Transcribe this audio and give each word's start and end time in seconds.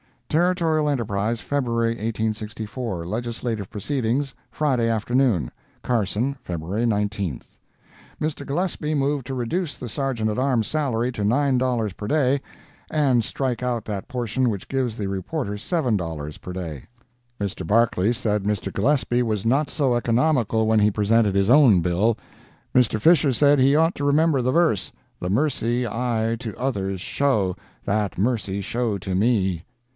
Territorial 0.29 0.89
Enterprise, 0.89 1.41
February 1.41 1.89
1864 1.89 3.05
LEGISLATIVE 3.05 3.69
PROCEEDINGS 3.69 4.33
Friday 4.49 4.89
afternoon 4.89 5.51
CARSON, 5.83 6.37
February 6.41 6.85
19 6.85 7.41
Mr. 8.19 8.47
Gillespie 8.47 8.95
moved 8.95 9.27
to 9.27 9.33
reduce 9.35 9.77
the 9.77 9.89
Sergeant 9.89 10.31
at 10.31 10.39
Arms' 10.39 10.67
salary 10.67 11.11
to 11.11 11.23
$9 11.23 11.97
per 11.97 12.07
day, 12.07 12.41
and 12.89 13.25
strike 13.25 13.61
out 13.61 13.83
that 13.85 14.07
portion 14.07 14.49
which 14.49 14.69
gives 14.69 14.95
the 14.95 15.07
reporters 15.07 15.61
$7 15.61 16.41
per 16.41 16.53
day. 16.53 16.85
Mr. 17.39 17.67
Barclay 17.67 18.13
said 18.13 18.43
Mr. 18.43 18.73
Gillespie 18.73 19.21
was 19.21 19.45
not 19.45 19.69
so 19.69 19.93
economical 19.95 20.65
when 20.65 20.79
he 20.79 20.89
presented 20.89 21.35
his 21.35 21.49
own 21.49 21.81
bill. 21.81 22.17
Mr. 22.73 22.99
Fisher 22.99 23.33
said 23.33 23.59
he 23.59 23.75
ought 23.75 23.95
to 23.95 24.05
remember 24.05 24.41
the 24.41 24.53
verse, 24.53 24.93
"The 25.19 25.29
mercy 25.29 25.85
I 25.85 26.37
to 26.39 26.57
others 26.57 27.01
show, 27.01 27.55
That 27.83 28.17
mercy 28.17 28.61
show 28.61 28.97
to 28.97 29.13
me." 29.13 29.65